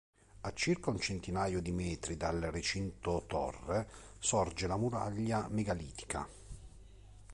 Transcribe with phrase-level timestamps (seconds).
[0.41, 6.27] A circa un centinaio di metri dal recinto-torre sorge la muraglia megalitica.